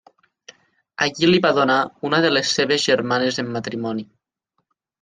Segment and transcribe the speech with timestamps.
[1.07, 1.75] Allí li va donar
[2.11, 4.09] una de les seves germanes en matrimoni.